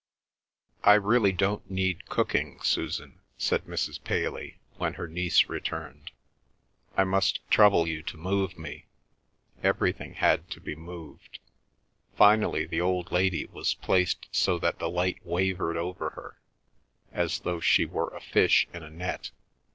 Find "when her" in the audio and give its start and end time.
4.77-5.07